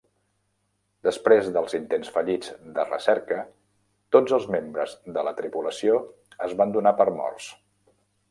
[1.07, 3.43] Després dels intents fallits de recerca,
[4.17, 5.99] tots els membres de la tripulació
[6.47, 7.51] es van donar per morts.